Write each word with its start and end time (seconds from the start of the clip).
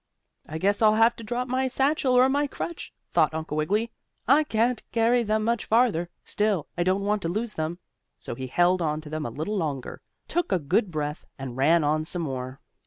"I 0.47 0.57
guess 0.57 0.81
I'll 0.81 0.95
have 0.95 1.15
to 1.17 1.23
drop 1.23 1.47
my 1.47 1.67
satchel 1.67 2.13
or 2.15 2.27
my 2.27 2.47
crutch," 2.47 2.91
thought 3.11 3.35
Uncle 3.35 3.55
Wiggily. 3.55 3.91
"I 4.27 4.43
can't 4.43 4.81
carry 4.91 5.21
them 5.21 5.43
much 5.43 5.63
farther. 5.63 6.09
Still, 6.25 6.65
I 6.75 6.81
don't 6.81 7.03
want 7.05 7.21
to 7.21 7.29
lose 7.29 7.53
them." 7.53 7.77
So 8.17 8.33
he 8.33 8.47
held 8.47 8.81
on 8.81 8.99
to 9.01 9.11
them 9.11 9.27
a 9.27 9.29
little 9.29 9.57
longer, 9.57 10.01
took 10.27 10.51
a 10.51 10.57
good 10.57 10.89
breath 10.89 11.25
and 11.37 11.55
ran 11.55 11.83
on 11.83 12.03
some 12.03 12.23
more. 12.23 12.59